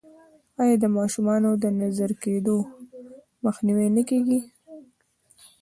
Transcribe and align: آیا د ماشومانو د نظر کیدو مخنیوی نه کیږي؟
آیا 0.61 0.75
د 0.83 0.85
ماشومانو 0.97 1.49
د 1.63 1.65
نظر 1.81 2.09
کیدو 2.23 2.55
مخنیوی 3.45 3.87
نه 3.95 4.03
کیږي؟ 4.09 4.39